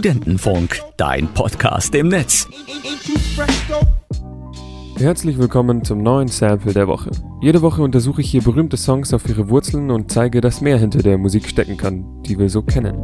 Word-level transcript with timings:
Studentenfunk, 0.00 0.80
dein 0.96 1.28
Podcast 1.34 1.94
im 1.94 2.08
Netz. 2.08 2.48
Herzlich 4.96 5.36
willkommen 5.36 5.84
zum 5.84 6.02
neuen 6.02 6.28
Sample 6.28 6.72
der 6.72 6.88
Woche. 6.88 7.10
Jede 7.42 7.60
Woche 7.60 7.82
untersuche 7.82 8.22
ich 8.22 8.30
hier 8.30 8.40
berühmte 8.40 8.78
Songs 8.78 9.12
auf 9.12 9.28
ihre 9.28 9.50
Wurzeln 9.50 9.90
und 9.90 10.10
zeige, 10.10 10.40
dass 10.40 10.62
mehr 10.62 10.78
hinter 10.78 11.02
der 11.02 11.18
Musik 11.18 11.46
stecken 11.46 11.76
kann, 11.76 12.22
die 12.22 12.38
wir 12.38 12.48
so 12.48 12.62
kennen. 12.62 12.96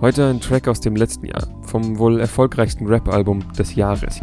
Heute 0.00 0.26
ein 0.30 0.40
Track 0.40 0.68
aus 0.68 0.80
dem 0.80 0.96
letzten 0.96 1.26
Jahr, 1.26 1.46
vom 1.66 1.98
wohl 1.98 2.18
erfolgreichsten 2.18 2.86
Rap-Album 2.86 3.44
des 3.58 3.74
Jahres. 3.74 4.20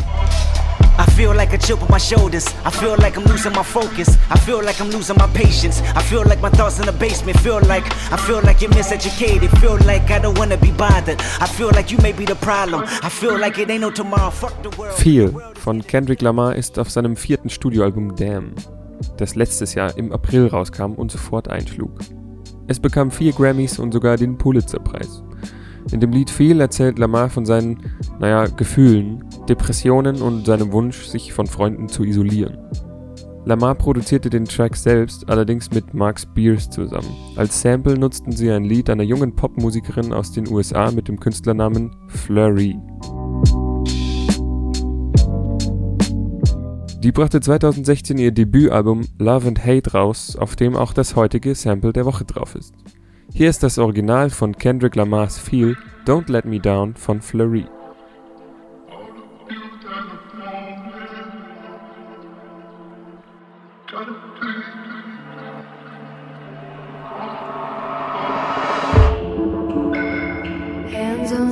Feel 1.16 1.36
like 1.36 1.54
a 1.54 1.58
chip 1.58 1.82
on 1.82 1.90
my 1.90 1.98
shoulders. 1.98 2.46
I 2.66 2.72
feel 2.72 2.96
like 2.98 3.18
I'm 3.18 3.26
losing 3.26 3.54
my 3.54 3.64
focus. 3.64 4.18
I 4.30 4.40
feel 4.40 4.64
like 4.64 4.80
I'm 4.82 4.90
losing 4.90 5.18
my 5.18 5.28
patience. 5.28 5.82
I 5.96 6.02
feel 6.02 6.24
like 6.24 6.42
my 6.42 6.50
thoughts 6.50 6.80
in 6.80 6.86
the 6.86 6.92
basement. 6.94 7.40
Feel 7.40 7.62
like 7.68 7.86
I 8.12 8.18
feel 8.18 8.42
like 8.42 8.62
you're 8.62 8.72
miseducated. 8.72 9.50
Feel 9.60 9.78
like 9.86 10.10
I 10.10 10.20
don't 10.20 10.38
wanna 10.38 10.58
be 10.58 10.72
bothered. 10.72 11.20
I 11.40 11.48
feel 11.48 11.70
like 11.72 11.92
you 11.92 11.98
may 12.00 12.12
be 12.14 12.26
the 12.26 12.36
problem. 12.36 12.84
I 13.04 13.10
feel 13.10 13.38
like 13.38 13.58
it 13.58 13.70
ain't 13.70 13.82
no 13.82 13.92
tomorrow. 13.92 14.32
Fuck 14.32 14.64
the 14.64 14.70
world. 14.78 14.94
Feel 14.96 15.32
von 15.62 15.86
Kendrick 15.86 16.22
Lamar 16.22 16.56
ist 16.56 16.80
auf 16.80 16.90
seinem 16.90 17.16
vierten 17.16 17.50
Studioalbum 17.50 18.16
Damn, 18.16 18.56
das 19.18 19.36
letztes 19.36 19.76
Jahr 19.76 19.96
im 19.98 20.12
April 20.12 20.48
rauskam 20.48 20.94
und 20.94 21.12
sofort 21.12 21.48
einschlug. 21.50 21.92
Es 22.68 22.80
bekam 22.80 23.12
vier 23.12 23.34
Grammys 23.34 23.78
und 23.78 23.92
sogar 23.92 24.18
den 24.18 24.38
Pulitzer-Preis. 24.38 25.24
In 25.92 26.00
dem 26.00 26.12
Lied 26.12 26.30
Feel 26.30 26.62
erzählt 26.62 27.00
Lamar 27.00 27.30
von 27.30 27.46
seinen, 27.46 27.80
naja, 28.20 28.46
Gefühlen, 28.46 29.24
Depressionen 29.50 30.22
und 30.22 30.46
seinem 30.46 30.72
Wunsch, 30.72 31.06
sich 31.06 31.34
von 31.34 31.48
Freunden 31.48 31.90
zu 31.90 32.04
isolieren. 32.04 32.58
Lamar 33.44 33.74
produzierte 33.74 34.30
den 34.30 34.46
Track 34.46 34.76
selbst, 34.76 35.28
allerdings 35.28 35.72
mit 35.72 35.96
Mark 35.96 36.20
Spears 36.20 36.70
zusammen. 36.70 37.10
Als 37.36 37.60
Sample 37.60 37.98
nutzten 37.98 38.32
sie 38.32 38.52
ein 38.52 38.64
Lied 38.64 38.90
einer 38.90 39.04
jungen 39.04 39.36
Popmusikerin 39.36 40.14
aus 40.14 40.32
den 40.32 40.48
USA 40.48 40.92
mit 40.92 41.08
dem 41.08 41.20
Künstlernamen 41.20 41.92
Flurry. 42.08 42.78
Die 47.00 47.12
brachte 47.12 47.42
2016 47.42 48.20
ihr 48.20 48.32
Debütalbum 48.32 49.08
Love 49.18 49.48
and 49.48 49.66
Hate 49.66 49.92
raus, 49.94 50.36
auf 50.36 50.56
dem 50.56 50.76
auch 50.76 50.94
das 50.94 51.16
heutige 51.16 51.56
Sample 51.56 51.94
der 51.94 52.06
Woche 52.06 52.26
drauf 52.26 52.54
ist. 52.54 52.76
Hier 53.34 53.50
ist 53.50 53.64
das 53.64 53.78
Original 53.78 54.30
von 54.30 54.58
Kendrick 54.58 54.96
Lamars 54.96 55.40
Feel 55.40 55.78
Don't 56.06 56.30
Let 56.30 56.46
Me 56.46 56.60
Down 56.60 56.96
von 56.96 57.22
Fleury. 57.22 57.66
Hands 70.92 71.32
on 71.32 71.52